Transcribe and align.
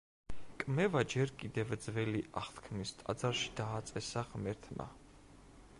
კმევა 0.61 1.03
ჯერ 1.13 1.33
კიდევ 1.43 1.73
ძველი 1.83 2.23
აღთქმის 2.43 2.95
ტაძარში 3.03 3.53
დააწესა 3.61 4.25
ღმერთმა. 4.33 4.89